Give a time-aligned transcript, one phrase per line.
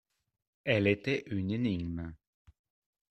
[0.63, 2.15] Elle était une énigme.